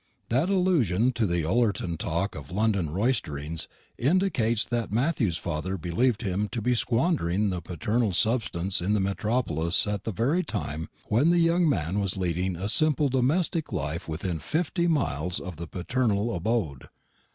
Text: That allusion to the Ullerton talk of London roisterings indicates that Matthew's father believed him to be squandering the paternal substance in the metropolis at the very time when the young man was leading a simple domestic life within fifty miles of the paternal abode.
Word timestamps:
That 0.29 0.49
allusion 0.49 1.11
to 1.11 1.27
the 1.27 1.45
Ullerton 1.45 1.95
talk 1.95 2.33
of 2.33 2.49
London 2.49 2.89
roisterings 2.89 3.67
indicates 3.99 4.65
that 4.65 4.91
Matthew's 4.91 5.37
father 5.37 5.77
believed 5.77 6.23
him 6.23 6.49
to 6.53 6.59
be 6.59 6.73
squandering 6.73 7.51
the 7.51 7.61
paternal 7.61 8.11
substance 8.11 8.81
in 8.81 8.93
the 8.93 8.99
metropolis 8.99 9.85
at 9.85 10.03
the 10.03 10.11
very 10.11 10.41
time 10.43 10.89
when 11.05 11.29
the 11.29 11.37
young 11.37 11.69
man 11.69 11.99
was 11.99 12.17
leading 12.17 12.55
a 12.55 12.67
simple 12.67 13.09
domestic 13.09 13.71
life 13.71 14.07
within 14.09 14.39
fifty 14.39 14.87
miles 14.87 15.39
of 15.39 15.57
the 15.57 15.67
paternal 15.67 16.33
abode. 16.33 16.89